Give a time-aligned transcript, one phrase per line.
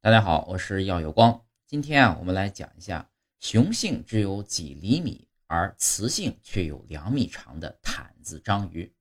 [0.00, 1.44] 大家好，我是耀有光。
[1.66, 3.10] 今天啊，我们来讲一下
[3.40, 8.94] 雄性只有几厘米，而雌性却有两米长的毯子章鱼。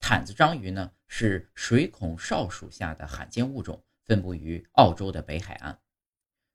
[0.00, 5.78] 毯子章鱼呢，是水孔少属下的罕见物种，分布于澳洲的北海岸。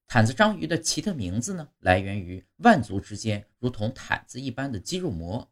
[0.08, 5.50] 毯子章鱼的奇特名字呢，来源于腕足之间如同毯子一般的肌肉膜。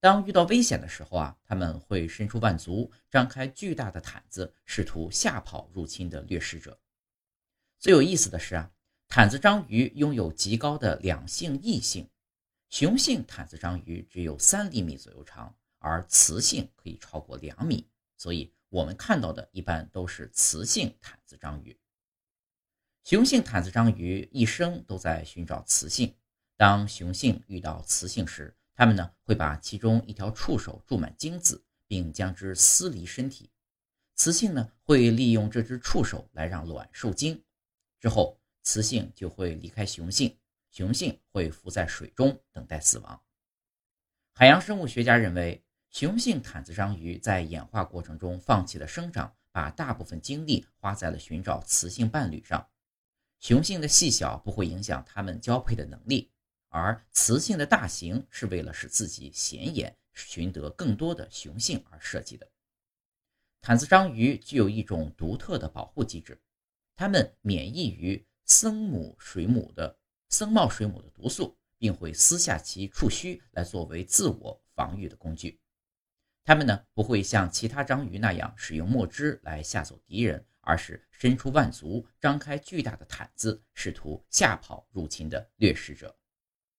[0.00, 6.80] 当遇到危险的时候啊，它们会伸出腕足，张开巨大的毯子，试图吓跑入侵的掠食者。
[7.84, 8.70] 最有意思的是啊，
[9.08, 12.08] 毯子章鱼拥有极高的两性异性，
[12.70, 17.86] 雄性毯子章鱼只有三厘米左右长，而雌性可以超过两米，
[18.16, 21.78] 所以我们看到的一般都是雌性毯子章鱼。
[23.02, 26.16] 雄性毯子章鱼一生都在寻找雌性，
[26.56, 33.50] 当雄性遇到雌性时，它们呢会把其中一条触手注满精子，并将之撕离身体，
[34.14, 37.44] 雌性呢会利用这只触手来让卵受精。
[38.04, 40.36] 之后，雌性就会离开雄性，
[40.70, 43.18] 雄性会浮在水中等待死亡。
[44.34, 52.68] 海洋生物学家认为，雄性毯子章鱼在演化过程中放弃了生长，把大部分精力花在了寻找雌性伴侣上。
[53.40, 56.30] 雄性的细小不会影响它们交配的能力，
[56.68, 62.46] 而雌性的大型是为了使自己显眼，寻得更多的雄性而设计的。
[63.62, 66.38] 毯子章鱼具有一种独特的保护机制。
[66.96, 75.60] 它们免疫于僧母水母的僧帽水母的毒素，并会撕下其触须来作为自我防御的工具。
[76.44, 86.14] 它们呢不会像其他章鱼那样使用墨汁来吓走敌人，而是伸出腕足，张开巨大的毯子，试图吓跑入侵的掠食者。